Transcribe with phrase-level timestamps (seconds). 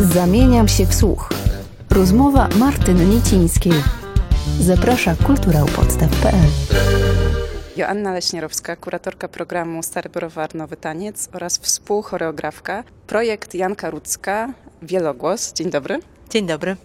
[0.00, 1.28] Zamieniam się w słuch.
[1.90, 3.72] Rozmowa Martyny Niecińskiej.
[4.60, 6.48] Zaprasza kulturałpodstaw.pl
[7.76, 12.84] Joanna Leśnierowska, kuratorka programu Stary Browar Nowy Taniec oraz współchoreografka.
[13.06, 15.52] Projekt Janka Rudzka, Wielogłos.
[15.52, 15.98] Dzień dobry.
[16.30, 16.76] Dzień dobry.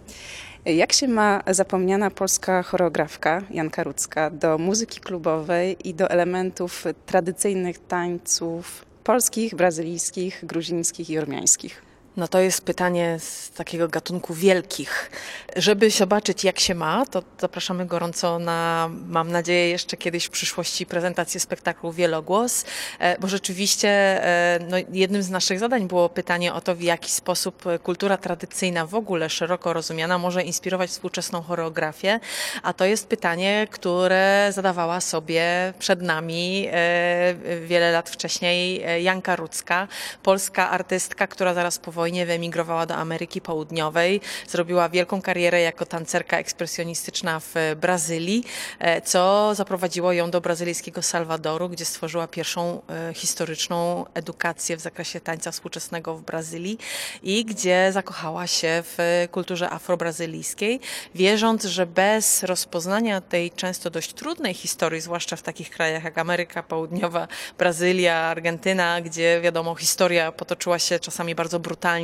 [0.65, 7.79] Jak się ma zapomniana polska choreografka Janka Rudzka do muzyki klubowej i do elementów tradycyjnych
[7.87, 11.88] tańców polskich, brazylijskich, gruzińskich i ormiańskich?
[12.19, 15.11] No to jest pytanie z takiego gatunku wielkich.
[15.55, 20.85] Żeby zobaczyć, jak się ma, to zapraszamy gorąco na, mam nadzieję, jeszcze kiedyś w przyszłości
[20.85, 22.65] prezentację spektaklu Wielogłos,
[22.99, 27.11] e, bo rzeczywiście e, no, jednym z naszych zadań było pytanie o to, w jaki
[27.11, 32.19] sposób kultura tradycyjna w ogóle szeroko rozumiana może inspirować współczesną choreografię,
[32.63, 39.87] a to jest pytanie, które zadawała sobie przed nami e, wiele lat wcześniej Janka Rudzka,
[40.23, 45.85] polska artystka, która zaraz po wojnie wojnie wyemigrowała do Ameryki Południowej, zrobiła wielką karierę jako
[45.85, 48.43] tancerka ekspresjonistyczna w Brazylii,
[48.79, 55.19] e, co zaprowadziło ją do brazylijskiego Salwadoru, gdzie stworzyła pierwszą e, historyczną edukację w zakresie
[55.19, 56.77] tańca współczesnego w Brazylii
[57.23, 60.79] i gdzie zakochała się w kulturze afrobrazylijskiej,
[61.15, 66.63] wierząc, że bez rozpoznania tej często dość trudnej historii, zwłaszcza w takich krajach jak Ameryka
[66.63, 71.98] Południowa, Brazylia, Argentyna, gdzie wiadomo, historia potoczyła się czasami bardzo brutalnie,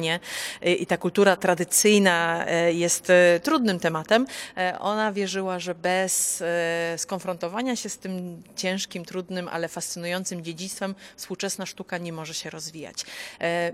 [0.62, 4.26] i ta kultura tradycyjna e, jest e, trudnym tematem,
[4.80, 6.44] ona wierzyła, że bez
[6.98, 13.06] skonfrontowania się z tym ciężkim, trudnym, ale fascynującym dziedzictwem współczesna sztuka nie może się rozwijać.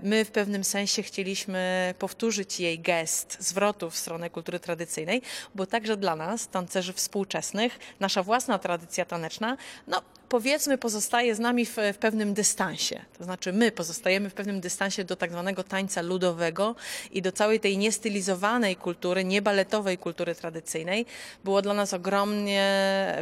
[0.02, 5.22] My w pewnym sensie chcieliśmy powtórzyć jej gest zwrotu w stronę kultury tradycyjnej,
[5.54, 9.56] bo także dla nas, tancerzy współczesnych, nasza własna tradycja taneczna,
[9.86, 10.02] no
[10.32, 13.00] powiedzmy pozostaje z nami w, w pewnym dystansie.
[13.18, 16.74] To znaczy my pozostajemy w pewnym dystansie do tak zwanego tańca ludowego
[17.10, 21.06] i do całej tej niestylizowanej kultury, niebaletowej kultury tradycyjnej.
[21.44, 22.64] Było dla nas ogromnie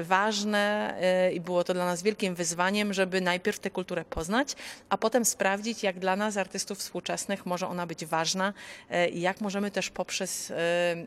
[0.02, 0.94] ważne
[1.28, 4.54] y, i było to dla nas wielkim wyzwaniem, żeby najpierw tę kulturę poznać,
[4.88, 8.52] a potem sprawdzić, jak dla nas, artystów współczesnych, może ona być ważna
[8.90, 10.54] y, i jak możemy też poprzez y,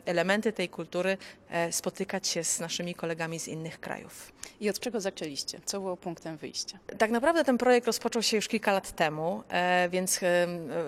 [0.06, 1.18] elementy tej kultury
[1.72, 4.33] spotykać się z naszymi kolegami z innych krajów.
[4.62, 5.60] I od czego zaczęliście?
[5.66, 6.80] Co było punktem wyjścia?
[6.98, 10.20] Tak naprawdę ten projekt rozpoczął się już kilka lat temu, e, więc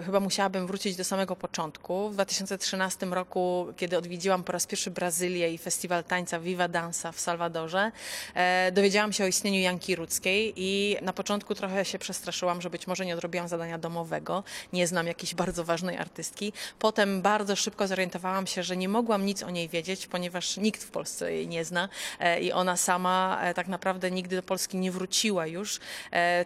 [0.05, 2.09] chyba musiałabym wrócić do samego początku.
[2.09, 7.19] W 2013 roku, kiedy odwiedziłam po raz pierwszy Brazylię i festiwal tańca Viva Dansa w
[7.19, 7.91] Salwadorze,
[8.33, 12.87] e, dowiedziałam się o istnieniu Janki Rudzkiej i na początku trochę się przestraszyłam, że być
[12.87, 16.53] może nie odrobiłam zadania domowego, nie znam jakiejś bardzo ważnej artystki.
[16.79, 20.91] Potem bardzo szybko zorientowałam się, że nie mogłam nic o niej wiedzieć, ponieważ nikt w
[20.91, 21.89] Polsce jej nie zna
[22.19, 25.79] e, i ona sama tak naprawdę nigdy do Polski nie wróciła już.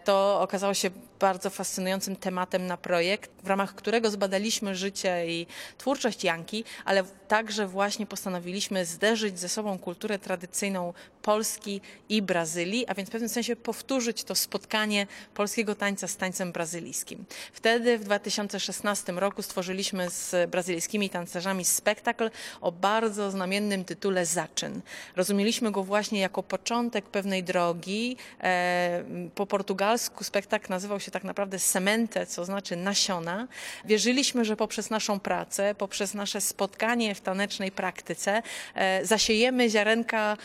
[0.04, 0.90] To okazało się
[1.20, 7.68] bardzo fascynującym tematem na projekt, w ramach którego zbadaliśmy życie i twórczość Janki, ale także
[7.68, 13.56] właśnie postanowiliśmy zderzyć ze sobą kulturę tradycyjną Polski i Brazylii, a więc w pewnym sensie
[13.56, 17.26] powtórzyć to spotkanie polskiego tańca z tańcem brazylijskim.
[17.54, 22.30] Wtedy w 2016 roku stworzyliśmy z brazylijskimi tancerzami spektakl
[22.62, 24.82] o bardzo znamiennym tytule Zaczyn.
[25.16, 28.18] Rozumieliśmy go właśnie jako początek pewnej drogi.
[28.42, 29.04] E,
[29.36, 33.48] po portugalsku spektakl nazywał się tak naprawdę Semente, co znaczy nasiona.
[33.86, 38.42] Wierzyliśmy, że poprzez naszą pracę, poprzez nasze spotkanie w tanecznej praktyce
[38.76, 40.38] e, zasiejemy ziarenka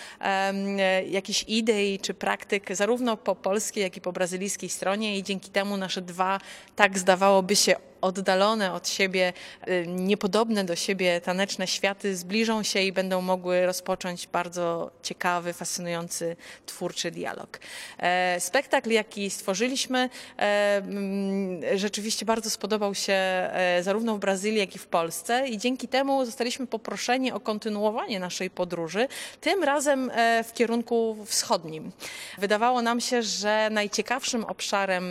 [1.08, 5.76] jakichś idei czy praktyk zarówno po polskiej, jak i po brazylijskiej stronie i dzięki temu
[5.76, 6.40] nasze dwa,
[6.76, 9.32] tak zdawałoby się, oddalone od siebie,
[9.68, 16.36] y, niepodobne do siebie taneczne światy zbliżą się i będą mogły rozpocząć bardzo ciekawy, fascynujący,
[16.66, 17.60] twórczy dialog.
[17.98, 24.74] E, spektakl, jaki stworzyliśmy, e, mm, rzeczywiście bardzo spodobał się e, zarówno w Brazylii, jak
[24.74, 29.08] i w Polsce i dzięki temu zostaliśmy poproszeni o kontynuowanie naszej podróży,
[29.40, 30.10] tym razem
[30.44, 31.92] w kierunku wschodnim.
[32.38, 35.04] Wydawało nam się, że najciekawszym obszarem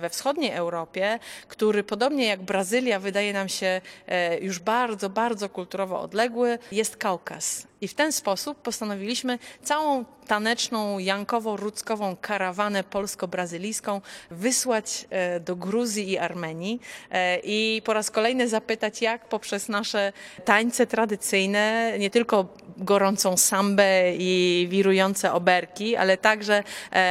[0.00, 1.18] we wschodniej Europie,
[1.48, 6.96] który podobnie podobnie jak Brazylia wydaje nam się e, już bardzo, bardzo kulturowo odległy, jest
[6.96, 7.66] Kaukaz.
[7.80, 14.00] I w ten sposób postanowiliśmy całą taneczną, jankowo-rudzkową karawanę polsko-brazylijską
[14.30, 20.12] wysłać e, do Gruzji i Armenii e, i po raz kolejny zapytać, jak poprzez nasze
[20.44, 22.46] tańce tradycyjne, nie tylko
[22.76, 26.62] gorącą sambę i wirujące oberki, ale także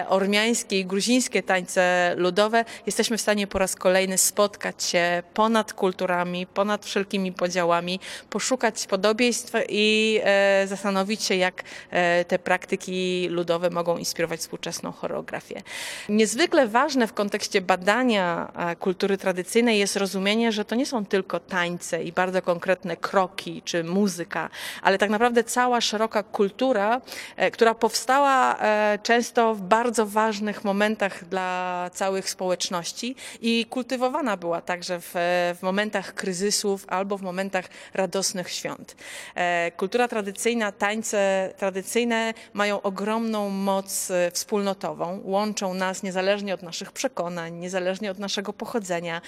[0.07, 6.47] ormiańskie i gruzińskie tańce ludowe, jesteśmy w stanie po raz kolejny spotkać się ponad kulturami,
[6.47, 7.99] ponad wszelkimi podziałami,
[8.29, 15.61] poszukać podobieństw i e, zastanowić się, jak e, te praktyki ludowe mogą inspirować współczesną choreografię.
[16.09, 21.39] Niezwykle ważne w kontekście badania e, kultury tradycyjnej jest rozumienie, że to nie są tylko
[21.39, 24.49] tańce i bardzo konkretne kroki czy muzyka,
[24.81, 27.01] ale tak naprawdę cała szeroka kultura,
[27.35, 34.61] e, która powstała e, często w bardzo ważnych momentach dla całych społeczności i kultywowana była
[34.71, 35.11] także w,
[35.59, 38.95] w momentach kryzysów albo w momentach radosnych świąt.
[39.35, 47.53] E, kultura tradycyjna, tańce tradycyjne mają ogromną moc wspólnotową, łączą nas niezależnie od naszych przekonań,
[47.53, 49.21] niezależnie od naszego pochodzenia,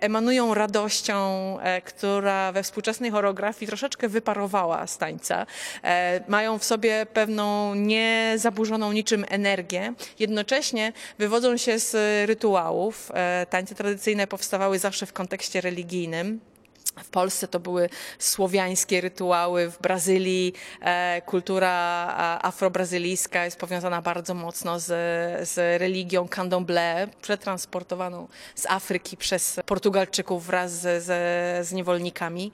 [0.00, 1.14] emanują radością,
[1.84, 5.46] która we współczesnej choreografii troszeczkę wyparowała z tańca.
[6.28, 9.94] Mają w sobie pewną niezaburzoną niczym energię.
[10.18, 11.94] Jednocześnie wywodzą się z
[12.28, 13.10] rytuałów.
[13.14, 16.40] E, tańce tradycyjne powstawały zawsze w kontekście religijnym.
[17.02, 17.88] W Polsce to były
[18.18, 21.70] słowiańskie rytuały, w Brazylii e, kultura
[22.42, 24.86] afrobrazylijska jest powiązana bardzo mocno z,
[25.48, 32.52] z religią candomblé, przetransportowaną z Afryki przez Portugalczyków wraz z, z, z niewolnikami.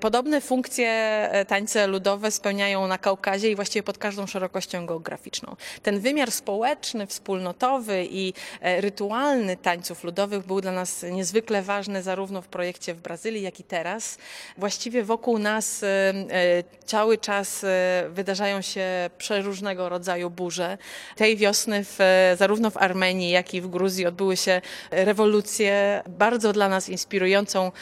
[0.00, 0.88] Podobne funkcje
[1.32, 5.56] e, tańce ludowe spełniają na Kaukazie i właściwie pod każdą szerokością geograficzną.
[5.82, 12.42] Ten wymiar społeczny, wspólnotowy i e, rytualny tańców ludowych był dla nas niezwykle ważny zarówno
[12.42, 14.18] w projekcie w Brazylii, jak i teraz teraz.
[14.58, 20.78] Właściwie wokół nas e, e, cały czas e, wydarzają się przeróżnego rodzaju burze.
[21.16, 21.98] Tej wiosny w,
[22.38, 26.02] zarówno w Armenii, jak i w Gruzji odbyły się rewolucje.
[26.08, 27.72] Bardzo dla nas inspirującą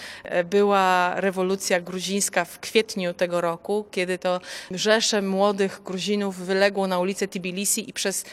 [0.44, 7.28] była rewolucja gruzińska w kwietniu tego roku, kiedy to rzesze młodych Gruzinów wyległo na ulicę
[7.28, 8.24] Tbilisi i przez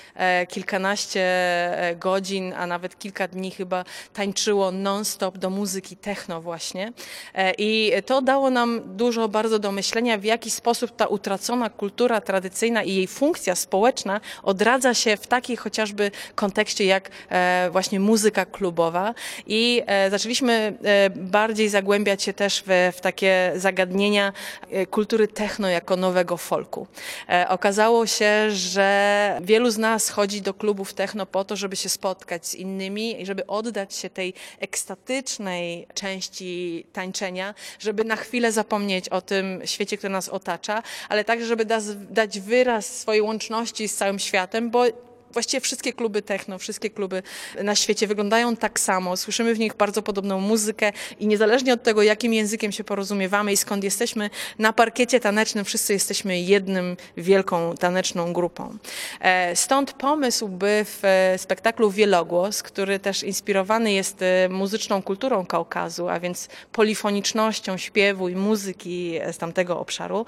[0.50, 1.26] kilkanaście
[1.96, 6.94] godzin, a nawet kilka dni chyba tańczyło non-stop do muzyki techno właśnie.
[7.58, 12.84] I to dało nam dużo bardzo do myślenia, w jaki sposób ta utracona kultura tradycyjna
[12.84, 19.14] i jej funkcja społeczna odradza się w takiej chociażby kontekście jak e, właśnie muzyka klubowa.
[19.48, 24.34] I e, zaczęliśmy e, bardziej zagłębiać się też w, w takie zagadnienia
[24.92, 26.88] kultury techno jako nowego folku.
[27.48, 32.48] Okazało się, że wielu z nas chodzi do klubów techno po to, żeby się spotkać
[32.48, 37.47] z innymi i żeby oddać się tej ekstatycznej części tańczenia,
[37.80, 41.66] żeby na chwilę zapomnieć o tym świecie, który nas otacza, ale także, żeby
[42.10, 44.86] dać wyraz swojej łączności z całym światem, bo
[45.38, 47.24] właściwie wszystkie kluby techno, wszystkie kluby
[47.64, 49.18] na świecie wyglądają tak samo.
[49.18, 53.58] Słyszymy w nich bardzo podobną muzykę i niezależnie od tego, jakim językiem się porozumiewamy i
[53.58, 54.30] skąd jesteśmy,
[54.60, 58.78] na parkiecie tanecznym wszyscy jesteśmy jednym wielką taneczną grupą.
[59.22, 65.46] E, stąd pomysł, by w e, spektaklu Wielogłos, który też inspirowany jest e, muzyczną kulturą
[65.46, 70.26] Kaukazu, a więc polifonicznością śpiewu i muzyki z tamtego obszaru,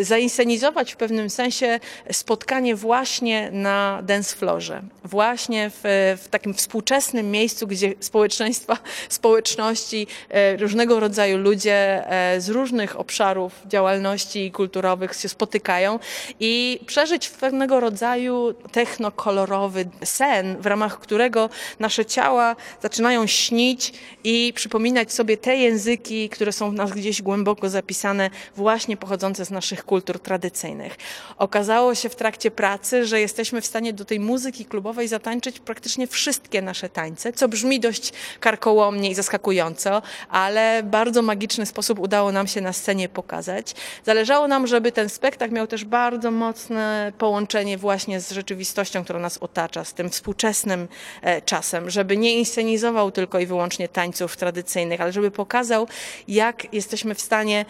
[0.00, 1.80] zainscenizować w pewnym sensie
[2.12, 4.82] spotkanie właśnie na dance floorze.
[5.04, 5.80] Właśnie w,
[6.22, 8.78] w, takim współczesnym miejscu, gdzie społeczeństwa,
[9.08, 15.98] społeczności, e, różnego rodzaju ludzie e, z różnych obszarów działalności kulturowych się spotykają
[16.40, 21.50] i przeżyć pewnego rodzaju technokolorowy sen, w ramach którego
[21.80, 23.92] nasze ciała zaczynają śnić
[24.24, 29.50] i przypominać sobie te języki, które są w nas gdzieś głęboko zapisane, właśnie pochodzące z
[29.50, 30.96] naszych kultur tradycyjnych.
[31.38, 35.60] Okazało się w trakcie pracy, że jesteśmy w stanie stanie do tej muzyki klubowej zatańczyć
[35.60, 42.32] praktycznie wszystkie nasze tańce, co brzmi dość karkołomnie i zaskakująco, ale bardzo magiczny sposób udało
[42.32, 43.74] nam się na scenie pokazać.
[44.04, 49.38] Zależało nam, żeby ten spektakl miał też bardzo mocne połączenie właśnie z rzeczywistością, która nas
[49.38, 50.88] otacza, z tym współczesnym
[51.22, 55.88] e, czasem, żeby nie inscenizował tylko i wyłącznie tańców tradycyjnych, ale żeby pokazał,
[56.28, 57.64] jak jesteśmy w stanie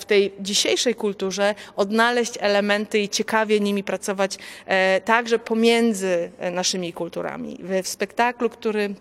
[0.00, 6.50] w tej dzisiejszej kulturze odnaleźć elementy i ciekawie nimi pracować e, tak, także pomiędzy e,
[6.50, 7.58] naszymi kulturami.
[7.82, 8.94] W spektaklu, który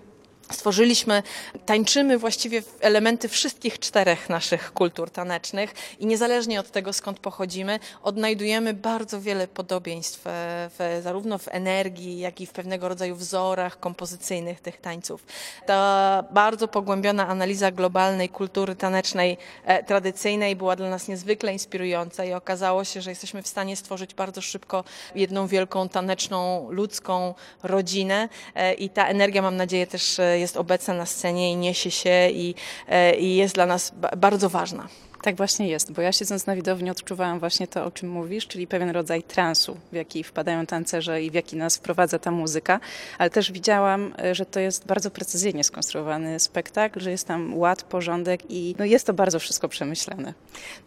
[0.52, 1.24] Stworzyliśmy,
[1.66, 8.74] tańczymy właściwie elementy wszystkich czterech naszych kultur tanecznych i niezależnie od tego, skąd pochodzimy, odnajdujemy
[8.74, 14.82] bardzo wiele podobieństw w, zarówno w energii, jak i w pewnego rodzaju wzorach kompozycyjnych tych
[14.82, 15.26] tańców.
[15.66, 22.34] Ta bardzo pogłębiona analiza globalnej kultury tanecznej e, tradycyjnej była dla nas niezwykle inspirująca i
[22.34, 24.84] okazało się, że jesteśmy w stanie stworzyć bardzo szybko
[25.16, 27.34] jedną wielką taneczną, ludzką
[27.64, 31.92] rodzinę e, i ta energia, mam nadzieję, też e, jest obecna na scenie i niesie
[31.92, 32.56] się i,
[32.88, 34.88] e, i jest dla nas bardzo ważna.
[35.26, 38.68] Tak właśnie jest, bo ja siedząc na widowni odczuwałam właśnie to, o czym mówisz, czyli
[38.68, 42.80] pewien rodzaj transu, w jaki wpadają tancerze i w jaki nas wprowadza ta muzyka,
[43.18, 47.84] ale też widziałam, e, że to jest bardzo precyzyjnie skonstruowany spektakl, że jest tam ład,
[47.84, 50.34] porządek i no jest to bardzo wszystko przemyślane.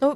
[0.01, 0.15] No,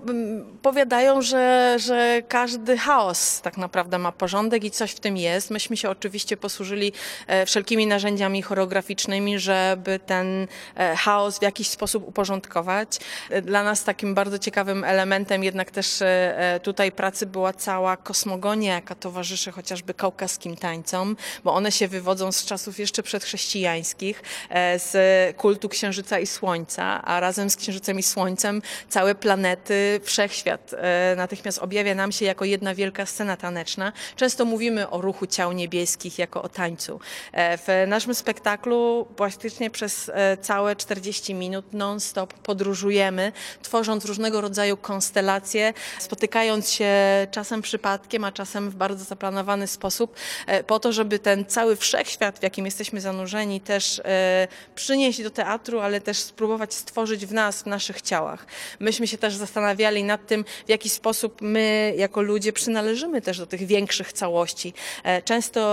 [0.61, 5.51] powiadają, że, że każdy chaos tak naprawdę ma porządek i coś w tym jest.
[5.51, 6.91] Myśmy się oczywiście posłużyli
[7.27, 12.99] e, wszelkimi narzędziami choreograficznymi, żeby ten e, chaos w jakiś sposób uporządkować.
[13.41, 16.05] Dla nas takim bardzo ciekawym elementem jednak też e,
[16.37, 22.31] e, tutaj pracy była cała kosmogonia, jaka towarzyszy chociażby kaukaskim tańcom, bo one się wywodzą
[22.31, 24.95] z czasów jeszcze przedchrześcijańskich, e, z
[25.37, 30.71] kultu Księżyca i Słońca, a razem z Księżycem i Słońcem całe planety, wszechświat
[31.17, 33.93] natychmiast objawia nam się jako jedna wielka scena taneczna.
[34.15, 36.99] Często mówimy o ruchu ciał niebieskich jako o tańcu.
[37.33, 46.71] W naszym spektaklu praktycznie przez całe 40 minut non-stop podróżujemy, tworząc różnego rodzaju konstelacje, spotykając
[46.71, 46.93] się
[47.31, 50.15] czasem przypadkiem, a czasem w bardzo zaplanowany sposób,
[50.47, 55.29] e, po to, żeby ten cały wszechświat, w jakim jesteśmy zanurzeni, też e, przynieść do
[55.29, 58.45] teatru, ale też spróbować stworzyć w nas, w naszych ciałach.
[58.79, 63.45] Myśmy się też zastanawiali nad tym, w jaki sposób my, jako ludzie, przynależymy też do
[63.45, 64.73] tych większych całości.
[65.03, 65.63] E, często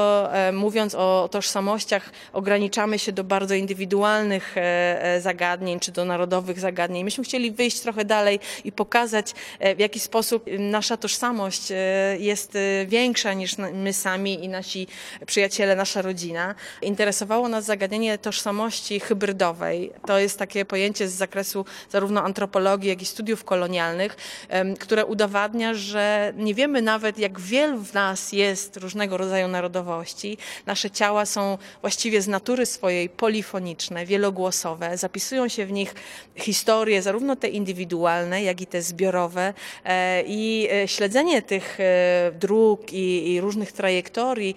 [0.53, 4.55] mówiąc o tożsamościach, ograniczamy się do bardzo indywidualnych
[5.21, 7.05] zagadnień, czy do narodowych zagadnień.
[7.05, 11.76] Myśmy chcieli wyjść trochę dalej i pokazać, e, w jaki sposób nasza tożsamość e,
[12.19, 14.87] jest e, większa niż my sami i nasi
[15.26, 16.55] przyjaciele, nasza rodzina.
[16.83, 19.93] Interesowało nas zagadnienie tożsamości hybrydowej.
[20.07, 24.17] To jest takie pojęcie z zakresu zarówno antropologii, jak i studiów kolonialnych,
[24.81, 30.38] które udowadnia, że nie wiemy nawet, jak wielu w nas jest różnego rodzaju narodowości.
[30.67, 34.99] Nasze ciała są właściwie z natury swojej polifoniczne, wielogłosowe.
[34.99, 35.95] Zapisują się w nich
[36.37, 39.54] historie, zarówno te indywidualne, indywidualne, jak i te zbiorowe
[39.85, 44.54] e, i e, śledzenie tych e, dróg i, i różnych trajektorii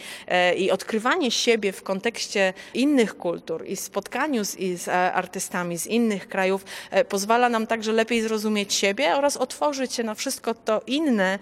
[0.57, 6.27] i odkrywanie siebie w kontekście innych kultur i spotkaniu z, i z artystami z innych
[6.27, 6.65] krajów
[7.09, 11.39] pozwala nam także lepiej zrozumieć siebie oraz otworzyć się na wszystko to inne,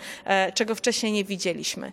[0.54, 1.92] czego wcześniej nie widzieliśmy.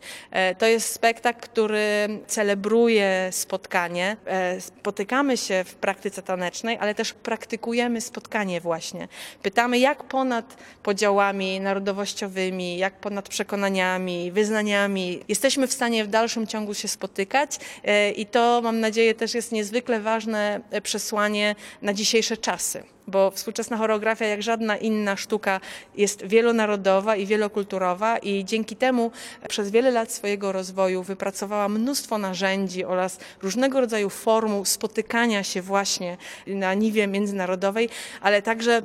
[0.59, 4.17] To jest spektakl, który celebruje spotkanie.
[4.61, 9.09] Spotykamy się w praktyce tanecznej, ale też praktykujemy spotkanie właśnie.
[9.43, 16.47] Pytamy, jak jak ponad podziałami narodowościowymi, jak ponad przekonaniami, wyznaniami jesteśmy w stanie w dalszym
[16.47, 21.95] ciągu się spotykać e, i to mam nadzieję też jest niezwykle ważne e, przesłanie na
[21.95, 25.61] dzisiejsze czasy bo współczesna choreografia, jak żadna inna sztuka,
[25.97, 29.11] jest wielonarodowa i wielokulturowa i dzięki temu
[29.49, 36.17] przez wiele lat swojego rozwoju wypracowała mnóstwo narzędzi oraz różnego rodzaju formuł spotykania się właśnie
[36.47, 37.89] na niwie międzynarodowej,
[38.21, 38.83] ale także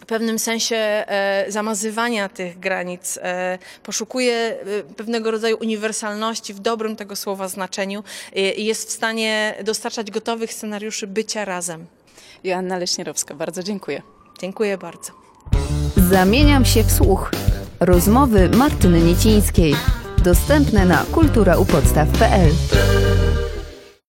[0.00, 6.96] w pewnym sensie e, zamazywania tych granic, e, poszukuje e, pewnego rodzaju uniwersalności w dobrym
[6.96, 8.04] tego słowa znaczeniu
[8.56, 11.86] i jest w stanie dostarczać gotowych scenariuszy bycia razem.
[12.44, 14.02] Joanna Leśnierowska, bardzo dziękuję.
[14.40, 15.12] Dziękuję bardzo.
[16.10, 17.30] Zamieniam się w słuch.
[17.80, 19.74] Rozmowy Martyny Niecińskiej.
[20.24, 22.50] Dostępne na kulturaupodstaw.pl